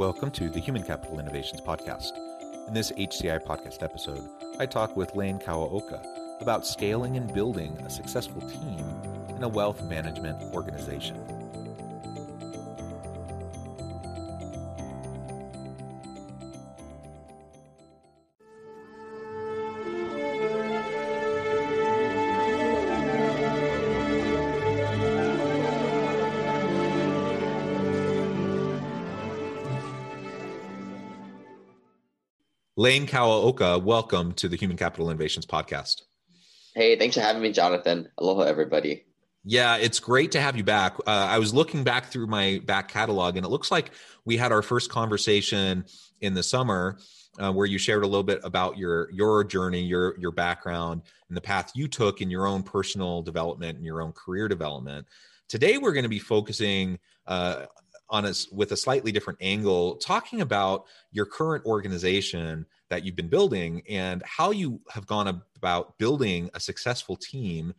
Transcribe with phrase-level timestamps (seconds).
[0.00, 2.12] Welcome to the Human Capital Innovations Podcast.
[2.66, 4.26] In this HCI podcast episode,
[4.58, 6.02] I talk with Lane Kawaoka
[6.40, 8.82] about scaling and building a successful team
[9.28, 11.39] in a wealth management organization.
[32.80, 36.00] Lane Kawaoka, welcome to the Human Capital Innovations Podcast.
[36.74, 38.08] Hey, thanks for having me, Jonathan.
[38.16, 39.04] Aloha, everybody.
[39.44, 40.96] Yeah, it's great to have you back.
[41.00, 43.90] Uh, I was looking back through my back catalog, and it looks like
[44.24, 45.84] we had our first conversation
[46.22, 46.96] in the summer
[47.38, 51.36] uh, where you shared a little bit about your your journey, your your background, and
[51.36, 55.06] the path you took in your own personal development and your own career development.
[55.50, 57.66] Today, we're going to be focusing uh,
[58.10, 63.28] on us with a slightly different angle, talking about your current organization that you've been
[63.28, 67.72] building and how you have gone about building a successful team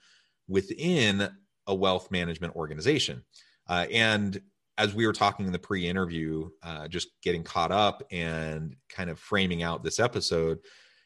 [0.48, 1.30] within
[1.68, 3.24] a wealth management organization.
[3.68, 4.42] Uh, and
[4.78, 9.20] as we were talking in the pre-interview, uh, just getting caught up and kind of
[9.20, 10.60] framing out this episode,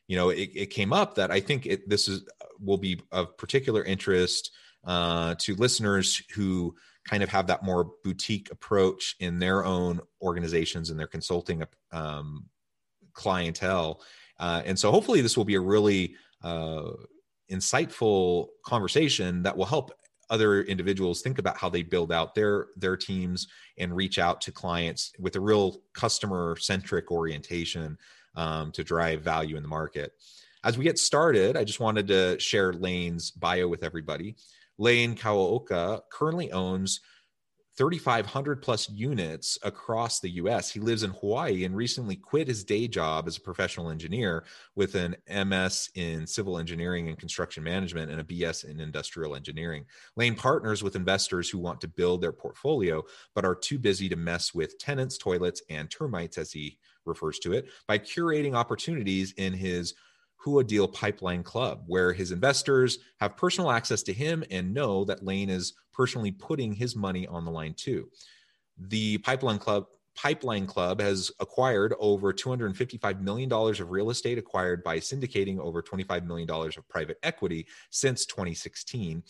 [0.08, 2.24] you know, it, it came up that I think it, this is
[2.60, 4.52] will be of particular interest
[4.86, 6.76] uh, to listeners who
[7.08, 12.46] kind of have that more boutique approach in their own organizations and their consulting um,
[13.14, 14.02] clientele.
[14.40, 16.92] Uh, and so hopefully this will be a really uh,
[17.52, 19.92] insightful conversation that will help
[20.30, 24.52] other individuals think about how they build out their their teams and reach out to
[24.52, 27.96] clients with a real customer centric orientation
[28.36, 30.14] um, to drive value in the market
[30.66, 34.36] as we get started i just wanted to share lane's bio with everybody
[34.78, 37.00] Lane Kawaoka currently owns
[37.78, 40.72] 3,500 plus units across the US.
[40.72, 44.96] He lives in Hawaii and recently quit his day job as a professional engineer with
[44.96, 49.86] an MS in civil engineering and construction management and a BS in industrial engineering.
[50.16, 54.16] Lane partners with investors who want to build their portfolio but are too busy to
[54.16, 59.52] mess with tenants, toilets, and termites, as he refers to it, by curating opportunities in
[59.52, 59.96] his
[60.38, 65.24] Hui Deal Pipeline Club, where his investors have personal access to him and know that
[65.24, 68.10] Lane is personally putting his money on the line too.
[68.78, 69.86] The Pipeline Club
[70.16, 76.26] Pipeline Club has acquired over $255 million of real estate acquired by syndicating over $25
[76.26, 79.24] million of private equity since 2016.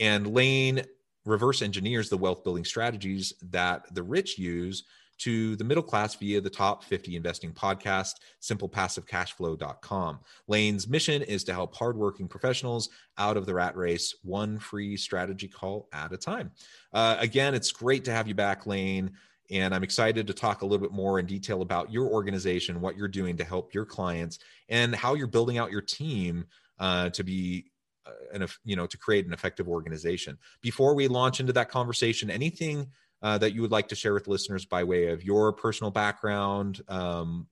[0.00, 0.82] And Lane
[1.24, 4.84] reverse engineers the wealth building strategies that the rich use
[5.18, 10.20] to the middle class via the top 50 investing podcast, simplepassivecashflow.com.
[10.46, 15.48] Lane's mission is to help hardworking professionals out of the rat race, one free strategy
[15.48, 16.52] call at a time.
[16.92, 19.12] Uh, again, it's great to have you back, Lane.
[19.50, 22.96] And I'm excited to talk a little bit more in detail about your organization, what
[22.96, 26.44] you're doing to help your clients, and how you're building out your team
[26.78, 27.64] uh, to be
[28.06, 30.38] uh, an, you know to create an effective organization.
[30.60, 32.88] Before we launch into that conversation, anything
[33.22, 36.82] uh, that you would like to share with listeners by way of your personal background,
[36.88, 37.46] um,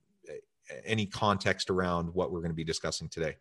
[0.85, 3.35] any context around what we're going to be discussing today?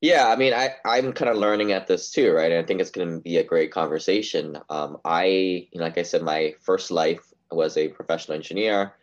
[0.00, 2.50] Yeah, I mean, I, I'm kind of learning at this too, right?
[2.50, 4.58] And I think it's going to be a great conversation.
[4.68, 8.94] Um, I, you know, like I said, my first life was a professional engineer,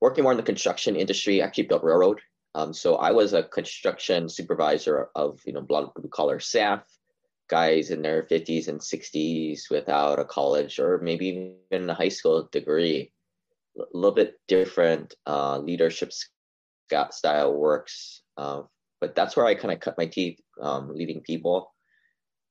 [0.00, 1.40] working more in the construction industry.
[1.40, 2.20] I Actually, built railroad.
[2.56, 6.82] Um, so I was a construction supervisor of, you know, blue collar staff
[7.48, 12.48] guys in their 50s and 60s without a college or maybe even a high school
[12.52, 13.12] degree.
[13.78, 16.12] A little bit different uh, leadership
[17.10, 18.62] style works, uh,
[19.00, 21.72] but that's where I kind of cut my teeth um, leading people.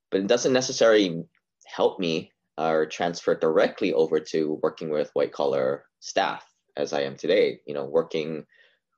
[0.10, 1.24] But it doesn't necessarily
[1.66, 6.46] help me or transfer directly over to working with white collar staff
[6.78, 7.60] as I am today.
[7.68, 8.46] You know, working,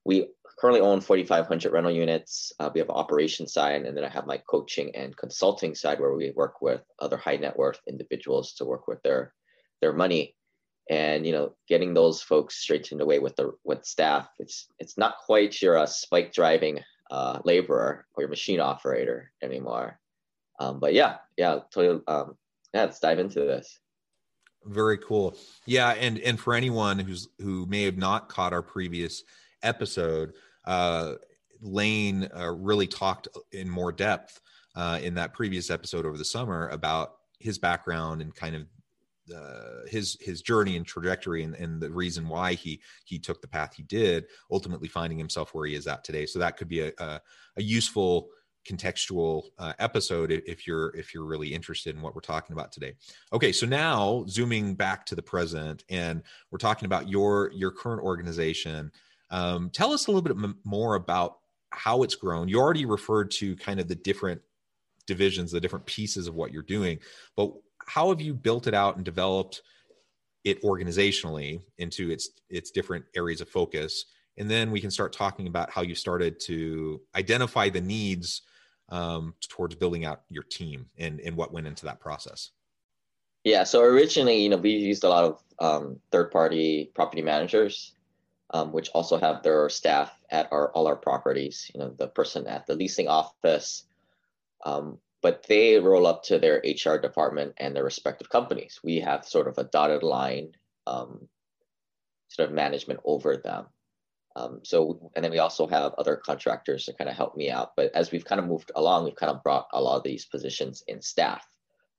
[0.06, 0.28] we
[0.60, 2.52] currently own 4,500 rental units.
[2.60, 6.00] Uh, we have an operations side, and then I have my coaching and consulting side
[6.00, 9.34] where we work with other high net worth individuals to work with their
[9.82, 10.36] their money.
[10.90, 15.18] And you know, getting those folks straightened away with the with staff, it's it's not
[15.26, 16.80] quite your uh, spike driving
[17.10, 20.00] uh, laborer or your machine operator anymore.
[20.60, 22.02] Um, but yeah, yeah, totally.
[22.08, 22.36] Um,
[22.74, 23.80] yeah, let's dive into this.
[24.66, 25.38] very cool.
[25.66, 29.24] Yeah, and and for anyone who's who may have not caught our previous
[29.64, 30.34] episode,
[30.70, 31.16] uh,
[31.62, 34.40] Lane uh, really talked in more depth
[34.76, 38.68] uh, in that previous episode over the summer about his background and kind of
[39.36, 43.48] uh, his his journey and trajectory and, and the reason why he he took the
[43.48, 46.26] path he did ultimately finding himself where he is at today.
[46.26, 47.20] So that could be a, a,
[47.58, 48.30] a useful
[48.68, 52.94] contextual uh, episode if you're if you're really interested in what we're talking about today.
[53.34, 56.22] Okay so now zooming back to the present and
[56.52, 58.92] we're talking about your your current organization
[59.32, 61.38] um, tell us a little bit more about
[61.72, 62.48] how it's grown.
[62.48, 64.42] You already referred to kind of the different
[65.08, 67.00] divisions the different pieces of what you're doing
[67.36, 67.52] but
[67.90, 69.64] how have you built it out and developed
[70.44, 74.06] it organizationally into its its different areas of focus?
[74.38, 78.44] And then we can start talking about how you started to identify the needs
[78.90, 82.52] um, towards building out your team and, and what went into that process.
[83.44, 87.94] Yeah so originally you know we used a lot of um, third party property managers
[88.52, 92.48] um, which also have their staff at our all our properties you know the person
[92.48, 93.84] at the leasing office
[94.66, 98.80] um, but they roll up to their HR department and their respective companies.
[98.84, 100.52] We have sort of a dotted line
[100.88, 101.28] um,
[102.30, 103.66] sort of management over them.
[104.36, 107.72] Um, so, and then we also have other contractors to kind of help me out.
[107.76, 110.26] But as we've kind of moved along, we've kind of brought a lot of these
[110.26, 111.46] positions in staff.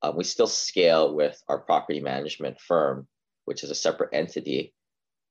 [0.03, 3.06] Um, we still scale with our property management firm,
[3.44, 4.73] which is a separate entity.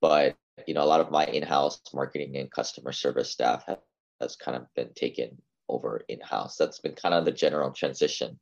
[0.01, 0.35] But
[0.67, 3.79] you know, a lot of my in-house marketing and customer service staff have,
[4.21, 6.57] has kind of been taken over in-house.
[6.57, 8.39] That's been kind of the general transition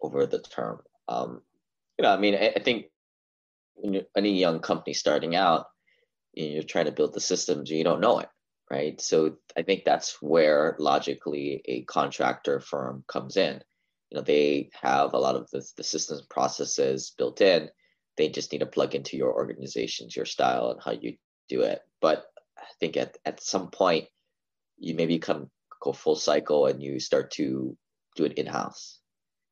[0.00, 0.80] over the term.
[1.08, 1.42] Um,
[1.98, 2.86] you know, I mean, I, I think
[4.16, 5.66] any young company starting out,
[6.34, 8.28] you're trying to build the systems, you don't know it,
[8.70, 9.00] right?
[9.00, 13.62] So I think that's where logically a contractor firm comes in.
[14.10, 17.70] You know, they have a lot of the, the systems processes built in.
[18.16, 21.16] They just need to plug into your organizations, your style, and how you
[21.48, 21.82] do it.
[22.00, 22.26] But
[22.58, 24.08] I think at, at some point,
[24.78, 25.50] you maybe come
[25.80, 27.76] go full cycle and you start to
[28.14, 29.00] do it in house.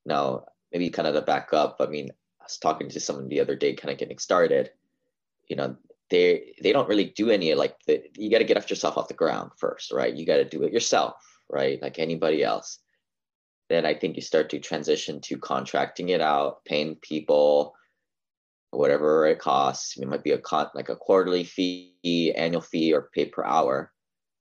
[0.04, 2.10] Now, maybe kind of to back up, I mean,
[2.40, 4.70] I was talking to someone the other day, kind of getting started.
[5.48, 5.76] You know,
[6.10, 9.14] they they don't really do any like the, you got to get yourself off the
[9.14, 10.14] ground first, right?
[10.14, 11.14] You got to do it yourself,
[11.48, 11.80] right?
[11.80, 12.80] Like anybody else.
[13.70, 17.74] Then I think you start to transition to contracting it out, paying people
[18.76, 19.96] whatever it costs.
[19.96, 23.92] It might be a con like a quarterly fee, annual fee, or pay per hour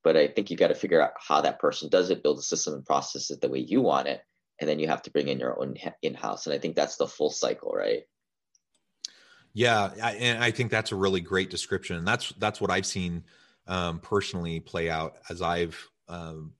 [0.03, 2.41] but I think you got to figure out how that person does it, build a
[2.41, 4.21] system and process it the way you want it,
[4.59, 6.45] and then you have to bring in your own in-house.
[6.45, 8.03] And I think that's the full cycle, right?
[9.53, 11.97] Yeah, I, and I think that's a really great description.
[11.97, 13.23] And that's that's what I've seen
[13.67, 15.79] um, personally play out as I've
[16.09, 16.53] um,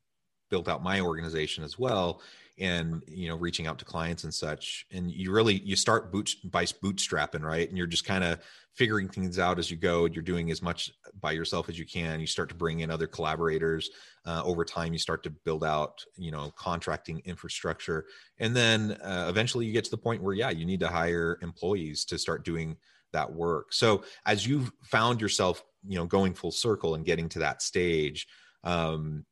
[0.50, 2.22] built out my organization as well
[2.60, 6.36] and you know reaching out to clients and such and you really you start boot
[6.46, 7.68] by bootstrapping right?
[7.68, 8.40] And you're just kind of
[8.74, 12.20] figuring things out as you go you're doing as much by yourself as you can.
[12.20, 13.90] You start to bring in other collaborators
[14.26, 18.06] uh, over time you start to build out you know contracting infrastructure.
[18.40, 21.40] And then uh, eventually you get to the point where yeah you need to hire
[21.42, 22.78] employees to start doing
[23.14, 23.74] that work.
[23.74, 28.28] So as you've found yourself you know going full circle and getting to that stage
[28.64, 29.26] um,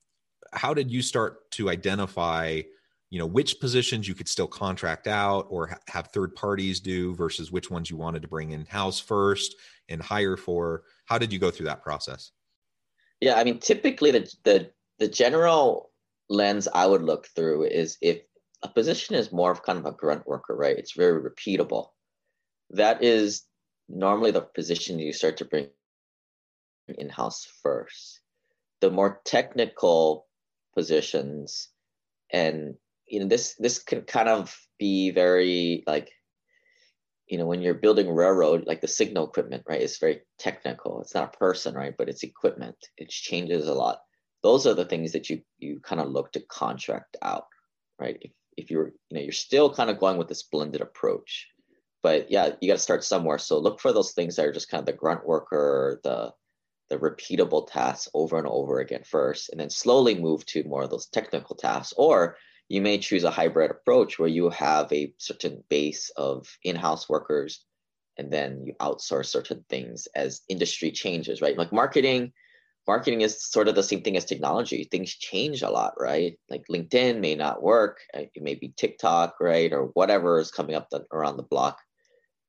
[0.53, 2.61] how did you start to identify
[3.11, 7.13] you know which positions you could still contract out or ha- have third parties do
[7.13, 9.55] versus which ones you wanted to bring in house first
[9.89, 10.83] and hire for.
[11.05, 12.31] How did you go through that process?
[13.19, 15.91] Yeah i mean typically the the, the general
[16.29, 18.21] lens i would look through is if
[18.63, 20.77] a position is more of kind of a grunt worker right?
[20.77, 21.89] It's very repeatable.
[22.71, 23.43] That is
[23.89, 25.67] normally the position you start to bring
[26.87, 28.21] in house first.
[28.79, 30.27] The more technical
[30.75, 31.69] positions
[32.31, 32.75] and
[33.11, 36.11] you know this this can kind of be very like
[37.27, 41.01] you know when you're building railroad like the signal equipment right it's very technical.
[41.01, 42.77] It's not a person right but it's equipment.
[42.97, 43.99] It changes a lot.
[44.43, 47.45] Those are the things that you you kind of look to contract out
[47.99, 48.17] right?
[48.21, 51.47] If, if you're you know you're still kind of going with this blended approach.
[52.01, 53.39] But yeah you got to start somewhere.
[53.39, 56.33] So look for those things that are just kind of the grunt worker the
[56.89, 60.89] the repeatable tasks over and over again first and then slowly move to more of
[60.89, 61.93] those technical tasks.
[61.95, 62.37] Or
[62.71, 67.65] you may choose a hybrid approach where you have a certain base of in-house workers
[68.17, 71.57] and then you outsource certain things as industry changes right?
[71.57, 72.31] Like marketing
[72.87, 74.85] marketing is sort of the same thing as technology.
[74.85, 76.39] Things change a lot right?
[76.49, 77.99] Like linkedin may not work.
[78.13, 79.73] It may be tiktok right?
[79.73, 81.77] Or whatever is coming up the, around the block.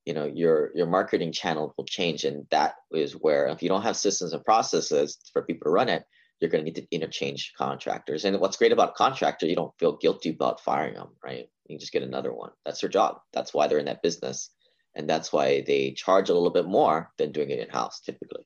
[0.05, 3.83] You know your your marketing channel will change and that is where if you don't
[3.83, 6.05] have systems and processes for people to run it
[6.43, 8.25] you're going to need to interchange contractors.
[8.25, 11.49] And what's great about contractor, you don't feel guilty about firing them, right?
[11.69, 12.51] You just get another one.
[12.67, 13.21] That's their job.
[13.33, 14.51] That's why they're in that business.
[14.95, 18.45] and that's why they charge a little bit more than doing it in house typically.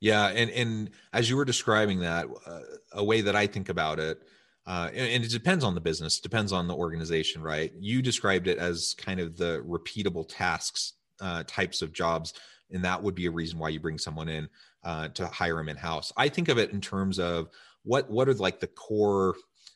[0.00, 2.60] Yeah, and and as you were describing that, uh,
[2.92, 4.22] a way that I think about it,
[4.66, 7.72] uh, and, and, it depends on the business, depends on the organization, right?
[7.78, 12.34] You described it as kind of the repeatable tasks uh, types of jobs,
[12.70, 14.48] and that would be a reason why you bring someone in
[14.86, 16.12] uh, to hire them in house.
[16.16, 17.48] I think of it in terms of
[17.82, 19.34] what what are like the core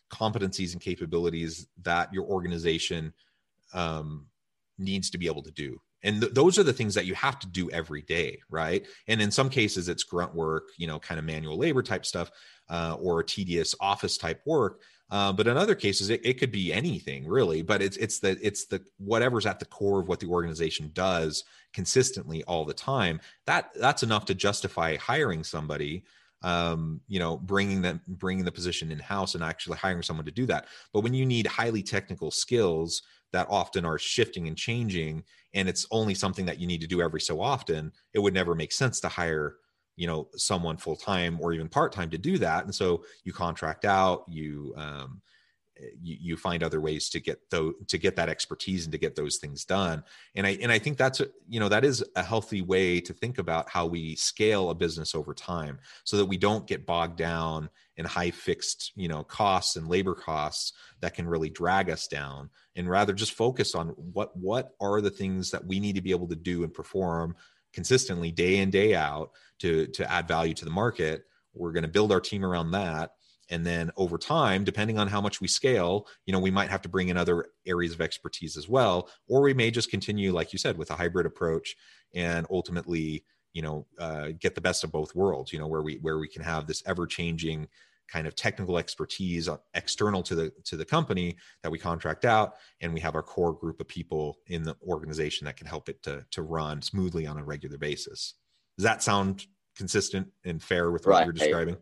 [0.08, 3.12] competencies and capabilities that your organization
[3.74, 4.26] um,
[4.78, 5.80] needs to be able to do.
[6.04, 8.86] And th- those are the things that you have to do every day right?
[9.08, 12.30] And in some cases it's grunt work you know kind of manual labor type stuff
[12.68, 16.72] uh, or tedious office type work uh, but in other cases it, it could be
[16.72, 20.26] anything really but it's it's the it's the whatever's at the core of what the
[20.26, 26.04] organization does consistently all the time that that's enough to justify hiring somebody
[26.42, 30.32] um, you know, bringing them, bringing the position in house and actually hiring someone to
[30.32, 30.66] do that.
[30.92, 33.02] But when you need highly technical skills
[33.32, 35.24] that often are shifting and changing,
[35.54, 38.54] and it's only something that you need to do every so often, it would never
[38.54, 39.56] make sense to hire,
[40.00, 42.64] you know, someone full time or even part time to do that.
[42.64, 45.20] And so you contract out, you, um,
[46.00, 49.16] you, you find other ways to get though to get that expertise and to get
[49.16, 50.04] those things done
[50.34, 53.14] and i and i think that's a, you know that is a healthy way to
[53.14, 57.16] think about how we scale a business over time so that we don't get bogged
[57.16, 62.06] down in high fixed you know costs and labor costs that can really drag us
[62.08, 66.02] down and rather just focus on what what are the things that we need to
[66.02, 67.34] be able to do and perform
[67.72, 71.24] consistently day in day out to to add value to the market.
[71.54, 73.12] We're going to build our team around that.
[73.52, 76.82] And then over time depending on how much we scale you know we might have
[76.82, 80.52] to bring in other areas of expertise as well or we may just continue like
[80.52, 81.74] you said with a hybrid approach
[82.14, 85.96] and ultimately you know uh, get the best of both worlds you know where we
[85.96, 87.66] where we can have this ever changing
[88.10, 92.92] kind of technical expertise external to the to the company that we contract out and
[92.92, 96.24] we have our core group of people in the organization that can help it to
[96.30, 98.34] to run smoothly on a regular basis
[98.76, 101.24] does that sound consistent and fair with what right.
[101.24, 101.76] you're describing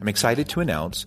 [0.00, 1.06] I'm excited to announce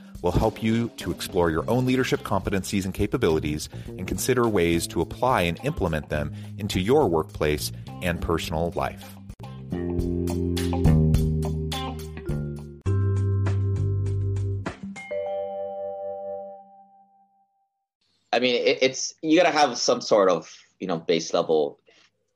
[0.21, 5.01] will help you to explore your own leadership competencies and capabilities and consider ways to
[5.01, 9.15] apply and implement them into your workplace and personal life.
[18.33, 20.49] I mean, it's you got to have some sort of
[20.79, 21.79] you know base level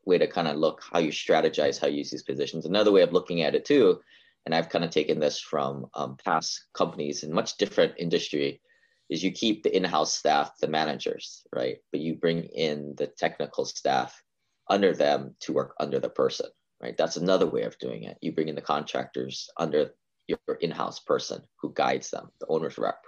[0.05, 2.65] way to kind of look how you strategize how you use these positions.
[2.65, 4.01] Another way of looking at it too,
[4.45, 8.61] and I've kind of taken this from um, past companies in much different industry,
[9.09, 11.77] is you keep the in-house staff, the managers, right?
[11.91, 14.21] But you bring in the technical staff
[14.69, 16.47] under them to work under the person,
[16.81, 16.97] right?
[16.97, 18.17] That's another way of doing it.
[18.21, 19.91] You bring in the contractors under
[20.27, 23.03] your in-house person who guides them, the owner's rep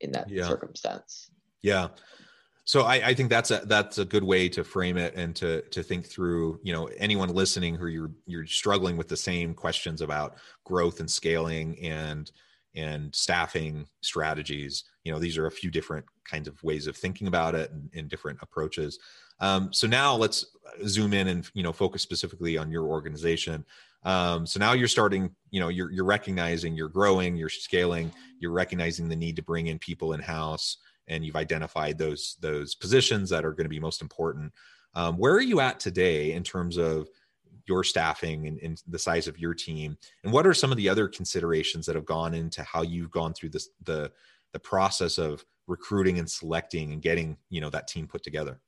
[0.00, 0.46] in that yeah.
[0.46, 1.30] circumstance.
[1.60, 1.88] Yeah
[2.68, 5.62] so I, I, think that's a that's a good way to frame it and to
[5.70, 10.02] to think through you know anyone listening who you're you're struggling with the same questions
[10.02, 12.30] about growth and scaling and
[12.74, 14.84] and staffing strategies.
[15.02, 17.88] You know these are a few different kinds of ways of thinking about it and,
[17.94, 18.98] and different approaches.
[19.40, 20.44] Um, so now let's
[20.86, 23.64] zoom in and you know focus specifically on your organization.
[24.02, 28.52] Um, so now you're starting you know you're, you're recognizing you're growing you're scaling you're
[28.52, 30.76] recognizing the need to bring in people in house
[31.08, 34.52] and you've identified those those positions that are going to be most important.
[34.94, 37.08] Um, where are you at today in terms of
[37.66, 40.88] your staffing and, and, the size of your team, and what are some of the
[40.88, 44.10] other considerations that have gone into how you've gone through this the
[44.52, 48.60] the process of recruiting and selecting and getting you know that team put together?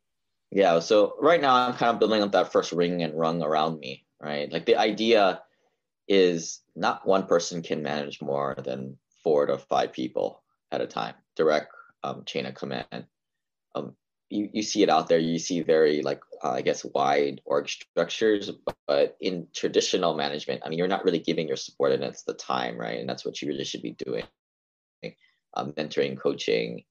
[0.51, 3.79] Yeah, so right now I'm kind of building up that first ring and rung around
[3.79, 4.51] me, right?
[4.51, 5.43] Like the idea
[6.09, 10.43] is not one person can manage more than four to five people
[10.73, 13.07] at a time, direct um, chain of command.
[13.75, 13.95] Um,
[14.29, 15.19] you, you see it out there.
[15.19, 18.51] You see very like uh, I guess wide org structures,
[18.87, 23.01] but in traditional management, I mean, you're not really giving your subordinates the time, right?
[23.01, 24.25] And that's what you really should be doing:
[25.55, 26.85] um, mentoring, coaching,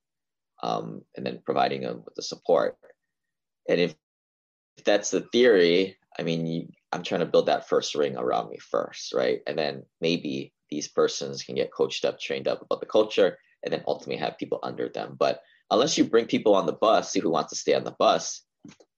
[0.61, 2.77] um, and then providing them with the support.
[3.67, 3.95] And if,
[4.77, 8.49] if that's the theory, I mean, you, I'm trying to build that first ring around
[8.49, 9.41] me first, right?
[9.47, 13.73] And then maybe these persons can get coached up, trained up about the culture, and
[13.73, 15.15] then ultimately have people under them.
[15.17, 17.95] But unless you bring people on the bus, see who wants to stay on the
[17.97, 18.43] bus,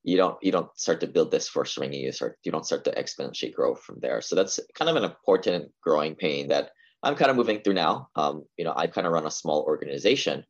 [0.03, 1.93] you don't you don't start to build this first ring.
[1.93, 4.21] You start you don't start to exponentially grow from there.
[4.21, 6.71] So that's kind of an important growing pain that
[7.03, 8.09] I'm kind of moving through now.
[8.15, 10.43] Um, you know, I kind of run a small organization,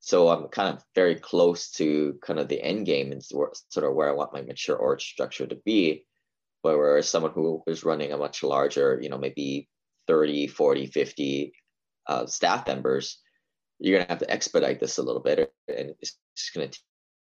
[0.00, 3.94] so I'm kind of very close to kind of the end game and sort of
[3.94, 6.04] where I want my mature org structure to be.
[6.62, 9.68] Whereas someone who is running a much larger, you know, maybe
[10.08, 11.52] 30, 40, 50
[12.08, 13.18] uh, staff members,
[13.78, 16.78] you're going to have to expedite this a little bit and it's just going to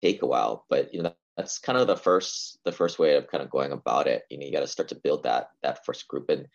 [0.02, 0.66] take a while.
[0.70, 3.72] But, you know, that's kind of the first, the first way of kind of going
[3.72, 4.24] about it.
[4.30, 6.30] You know, you got to start to build that, that first group.
[6.30, 6.48] And,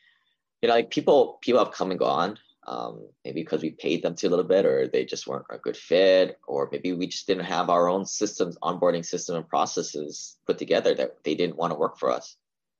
[0.62, 4.14] you know, like people, people have come and gone um, maybe because we paid them
[4.14, 7.26] too a little bit or they just weren't a good fit or maybe we just
[7.26, 11.72] didn't have our own systems onboarding system and processes put together that they didn't want
[11.72, 12.36] to work for us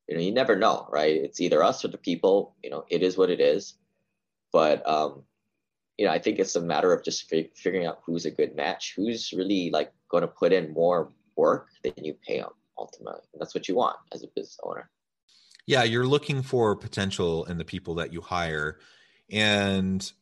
[0.09, 3.03] you know you never know right it's either us or the people you know it
[3.03, 3.75] is what it is
[4.53, 5.23] but um,
[5.97, 8.95] you know i think it's a matter of just figuring out who's a good match
[8.97, 13.41] who's really like going to put in more work than you pay them ultimately and
[13.41, 14.91] that's what you want as a business owner.
[15.67, 18.79] Yeah you're looking for potential in the people that you hire
[19.31, 20.13] and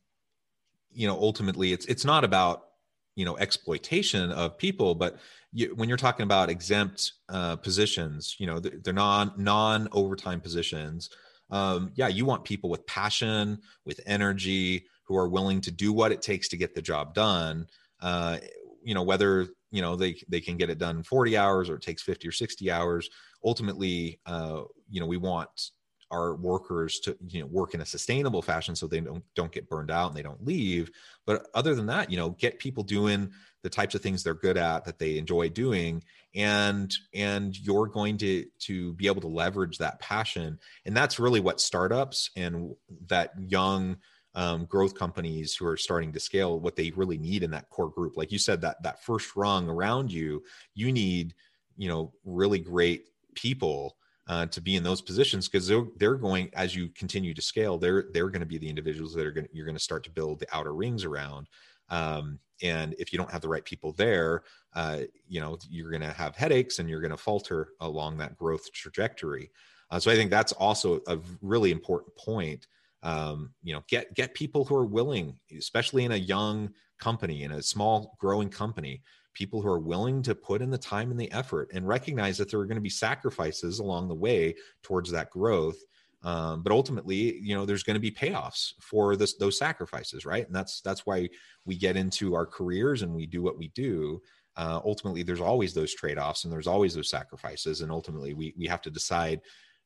[0.93, 2.69] you know ultimately it's it's not about
[3.17, 5.19] you know exploitation of people but
[5.53, 11.11] you, when you're talking about exempt uh, positions you know they're non non overtime positions
[11.53, 16.11] um, yeah you want people with passion with energy who are willing to do what
[16.11, 17.67] it takes to get the job done.
[18.01, 18.39] Uh,
[18.83, 21.77] you know whether you know they they can get it done in 40 hours or
[21.77, 23.09] it takes 50 or 60 hours
[23.45, 25.71] ultimately uh, you know we want
[26.13, 29.69] our workers to you know work in a sustainable fashion so they don't don't get
[29.69, 30.91] burned out and they don't leave.
[31.27, 34.57] But other than that you know get people doing the types of things they're good
[34.57, 36.03] at that they enjoy doing
[36.35, 40.59] and and you're going to to be able to leverage that passion.
[40.85, 42.75] And that's really what startups and
[43.09, 43.99] that young
[44.35, 47.91] um, growth companies who are starting to scale what they really need in that core
[47.91, 48.17] group.
[48.17, 50.43] Like you said that that first rung around you
[50.75, 51.35] you need
[51.77, 53.97] you know really great people
[54.29, 57.77] uh, to be in those positions because they're, they're going as you continue to scale
[57.77, 60.11] they're they're going to be the individuals that are going you're going to start to
[60.11, 61.49] build the outer rings around
[61.93, 64.43] um, and if you don't have the right people there
[64.75, 68.37] uh, you know you're going to have headaches and you're going to falter along that
[68.37, 69.51] growth trajectory.
[69.91, 72.67] Uh, so i think that's also a really important point.
[73.05, 77.53] Um, you know get get people who are willing especially in a young company in
[77.53, 79.03] a small growing company
[79.35, 82.51] people who are willing to put in the time and the effort and recognize that
[82.51, 85.79] there are going to be sacrifices along the way towards that growth
[86.23, 90.47] um, but ultimately you know there's going to be payoffs for this those sacrifices right?
[90.47, 91.29] And that's that's why
[91.65, 94.21] we get into our careers and we do what we do.
[94.57, 97.81] Uh, ultimately there's always those trade-offs and there's always those sacrifices.
[97.81, 99.41] And ultimately we we have to decide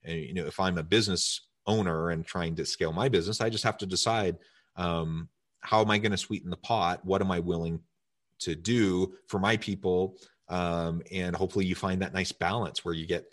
[0.09, 3.51] uh, you know if i'm a business owner and trying to scale my business i
[3.51, 4.39] just have to decide
[4.77, 5.29] um,
[5.61, 7.05] how am i going to sweeten the pot?
[7.05, 7.81] What am i willing
[8.41, 10.17] to do for my people?
[10.49, 13.33] Um, and hopefully you find that nice balance where you get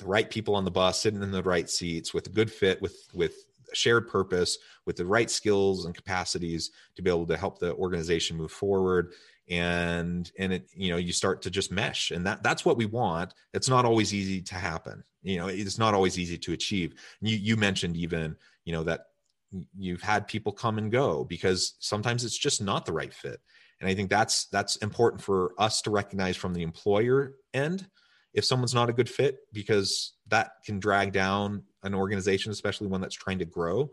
[0.00, 2.80] the right people on the bus sitting in the right seats with a good fit
[2.82, 7.58] with with shared purpose with the right skills and capacities to be able to help
[7.58, 9.12] the organization move forward.
[9.48, 12.10] And and it you know you start to just mesh.
[12.10, 13.34] And that that's what we want.
[13.52, 15.02] It's not always easy to happen.
[15.22, 16.94] You know it's not always easy to achieve.
[17.20, 19.06] You you mentioned even you know that
[19.76, 23.40] you've had people come and go because sometimes it's just not the right fit.
[23.80, 27.88] And i think that's that's important for us to recognize from the employer end
[28.34, 33.00] if someone's not a good fit because that can drag down an organization especially one
[33.00, 33.90] that's trying to grow.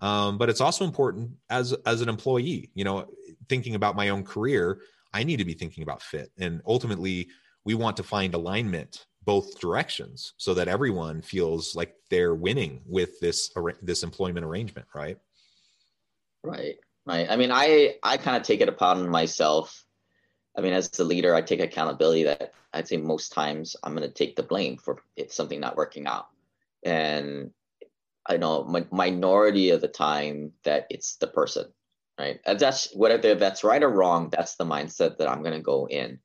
[0.00, 3.06] Um, but it's also important as as an employee you know
[3.48, 4.82] thinking about my own career
[5.14, 6.30] i need to be thinking about fit.
[6.38, 7.28] And ultimately
[7.64, 13.18] we want to find alignment both directions so that everyone feels like they're winning with
[13.20, 13.50] this
[13.82, 15.16] this employment arrangement right?
[16.44, 16.76] Right.
[17.06, 17.26] Right.
[17.30, 19.85] I mean i i kind of take it upon myself
[20.56, 24.06] i mean as the leader i take accountability that i'd say most times i'm going
[24.06, 26.28] to take the blame for if something not working out.
[26.84, 27.50] And
[28.26, 31.66] i know my, minority of the time that it's the person
[32.18, 32.40] right?
[32.46, 35.86] And that's whether that's right or wrong that's the mindset that i'm going to go
[35.88, 36.18] in.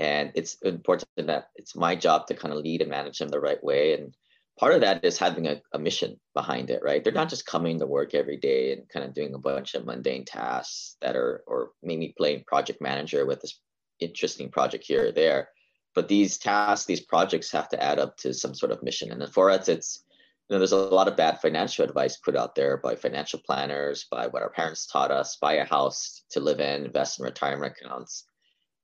[0.00, 3.40] And it's important that it's my job to kind of lead and manage them the
[3.40, 4.14] right way and
[4.58, 7.02] part of that is having a, a mission behind it, right?
[7.02, 9.86] They're not just coming to work every day and kind of doing a bunch of
[9.86, 13.60] mundane tasks that are, or maybe playing project manager with this
[14.00, 15.50] interesting project here or there.
[15.94, 19.10] But these tasks, these projects have to add up to some sort of mission.
[19.10, 20.04] And for us, it's,
[20.48, 24.06] you know, there's a lot of bad financial advice put out there by financial planners,
[24.10, 27.74] by what our parents taught us, buy a house to live in, invest in retirement
[27.80, 28.24] accounts.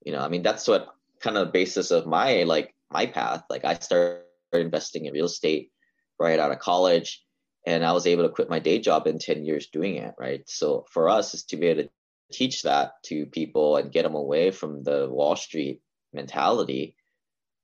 [0.04, 0.88] You know, I mean, that's what
[1.20, 3.44] kind of basis of my like my path.
[3.48, 4.24] Like I started
[4.60, 5.70] investing in real estate
[6.18, 7.24] right out of college
[7.66, 10.42] and I was able to quit my day job in 10 years doing it, right?
[10.46, 11.88] So for us is to be able to
[12.32, 15.80] teach that to people and get them away from the Wall Street
[16.12, 16.96] mentality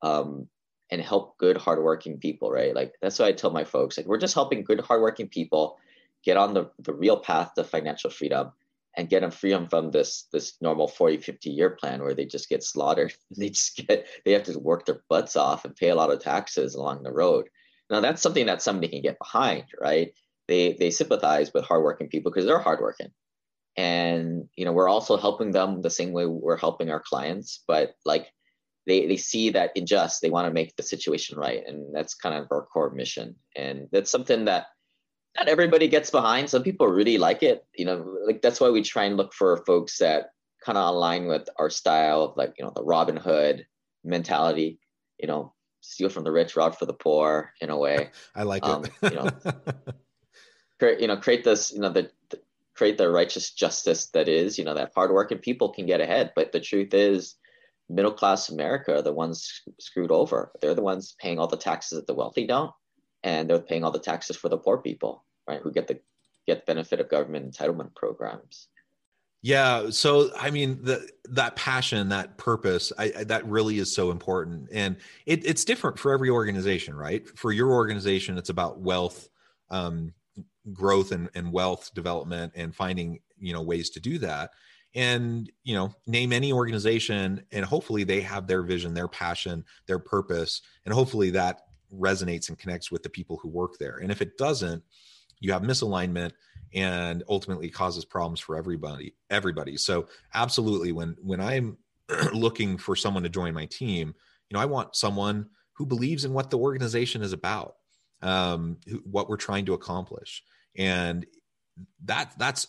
[0.03, 0.49] um,
[0.91, 2.75] and help good, hardworking people, right?
[2.75, 3.97] Like that's what I tell my folks.
[3.97, 5.79] Like we're just helping good, hardworking people
[6.25, 8.53] get on the, the real path to financial freedom
[8.97, 12.49] and get them freedom from this this normal 40 50 year plan where they just
[12.49, 13.13] get slaughtered.
[13.37, 16.21] They just get they have to work their butts off and pay a lot of
[16.21, 17.49] taxes along the road.
[17.89, 20.13] Now that's something that somebody can get behind right?
[20.49, 23.11] They they sympathize with hardworking people because they're hardworking.
[23.77, 27.95] And you know we're also helping them the same way we're helping our clients but
[28.05, 28.27] like
[28.87, 32.35] they they see that unjust they want to make the situation right and that's kind
[32.35, 33.37] of our core mission.
[33.55, 34.67] And that's something that
[35.37, 36.51] not everybody gets behind.
[36.51, 37.65] Some people really like it.
[37.77, 40.31] You know, like that's why we try and look for folks that
[40.65, 43.67] kind of align with our style of like, you know, the Robin Hood
[44.05, 44.79] mentality,
[45.19, 48.11] you know, steal from the rich, rob for the poor in a way.
[48.35, 48.93] I like um, it.
[49.03, 49.31] you know,
[50.79, 52.41] create, you know, create this, you know, the, the,
[52.75, 56.33] create the righteous justice that is, you know, that hardworking people can get ahead.
[56.35, 57.37] But the truth is
[57.89, 60.53] middle class America are the ones screwed over.
[60.61, 62.73] They're the ones paying all the taxes that the wealthy don't
[63.23, 65.61] and they're paying all the taxes for the poor people, right?
[65.61, 66.01] Who get the
[66.47, 68.69] get benefit of government entitlement programs.
[69.43, 74.11] Yeah, so I mean the that passion, that purpose, I, I, that really is so
[74.11, 77.27] important, and it, it's different for every organization, right?
[77.39, 79.31] For your organization, it's about wealth,
[79.71, 80.13] um,
[80.75, 84.51] growth, and, and wealth development, and finding you know ways to do that.
[84.95, 90.01] And you know, name any organization, and hopefully they have their vision, their passion, their
[90.01, 91.63] purpose, and hopefully that
[91.95, 93.97] resonates and connects with the people who work there.
[93.97, 94.83] And if it doesn't,
[95.41, 96.33] you have misalignment
[96.75, 99.77] and ultimately causes problems for everybody everybody.
[99.77, 101.77] So absolutely when when i'm
[102.33, 104.15] looking for someone to join my team
[104.49, 107.77] you know i want someone who believes in what the organization is about
[108.23, 110.43] um, who, what we're trying to accomplish.
[110.77, 111.27] And
[112.05, 112.67] that that's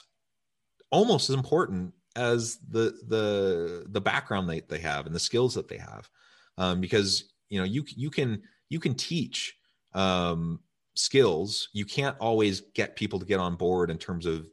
[0.91, 5.67] almost as important as the the the background they, they have and the skills that
[5.67, 6.09] they have.
[6.57, 9.53] Um, because you know you you can you can teach
[9.93, 10.61] um,
[10.95, 11.67] skills.
[11.73, 14.47] You can't always get people to get on board in terms of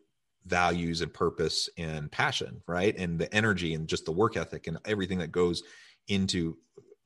[0.44, 2.96] values and purpose and passion right?
[2.98, 5.62] And the energy and just the work ethic and everything that goes
[6.09, 6.57] into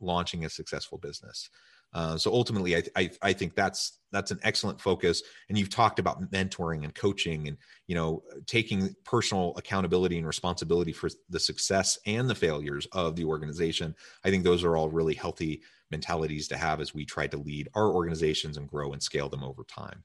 [0.00, 1.50] launching a successful business.
[1.94, 5.22] Uh, so ultimately I, I, I think that's that's an excellent focus.
[5.48, 10.92] And you've talked about mentoring and coaching and you know taking personal accountability and responsibility
[10.92, 13.94] for the success and the failures of the organization.
[14.24, 17.68] I think those are all really healthy mentalities to have as we try to lead
[17.74, 20.02] our organizations and grow and scale them over time.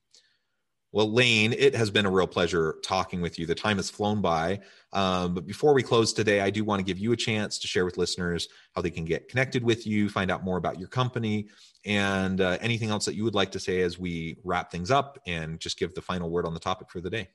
[0.93, 3.45] Well, Lane, it has been a real pleasure talking with you.
[3.45, 4.62] The time has flown by.
[4.93, 7.67] Um, but before we close today, I do want to give you a chance to
[7.67, 10.88] share with listeners how they can get connected with you, find out more about your
[10.88, 11.50] company,
[11.86, 15.19] and uh, anything else that you would like to say as we wrap things up
[15.28, 17.28] and just give the final word on the topic for the day.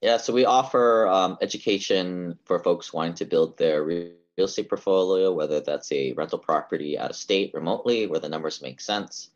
[0.00, 3.84] Yeah, so we offer um, education for folks wanting to build their
[4.36, 8.62] real estate portfolio, whether that's a rental property out of state remotely where the numbers
[8.62, 9.30] make sense,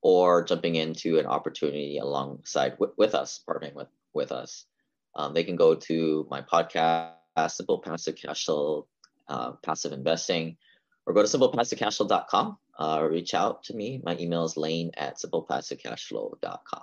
[0.00, 4.64] or jumping into an opportunity alongside with, with us, partnering with, with us.
[5.14, 7.12] Um, they can go to my podcast,
[7.48, 8.86] Simple Passive Cash Flow,
[9.28, 10.56] uh, Passive Investing,
[11.06, 12.58] or go to simplepassivecashflow.com.
[12.78, 14.00] Uh, reach out to me.
[14.04, 16.82] My email is lane at simplepassivecashflow.com.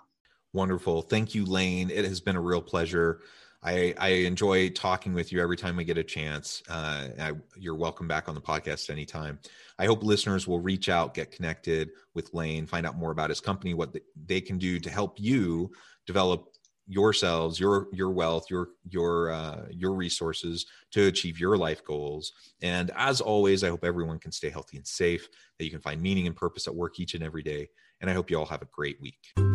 [0.51, 1.01] Wonderful.
[1.03, 1.89] Thank you, Lane.
[1.89, 3.21] It has been a real pleasure.
[3.65, 6.62] I, I enjoy talking with you every time we get a chance.
[6.69, 9.39] Uh, I, you're welcome back on the podcast anytime.
[9.80, 13.41] I hope listeners will reach out, get connected with Lane, find out more about his
[13.41, 13.95] company, what
[14.28, 15.71] they can do to help you
[16.06, 16.49] develop
[16.88, 22.34] yourselves, your your wealth, your your uh, your resources to achieve your life goals.
[22.62, 25.28] And as always, I hope everyone can stay healthy and safe.
[25.58, 27.69] That you can find meaning and purpose at work each and every day.
[27.99, 29.54] And I hope you all have a great week.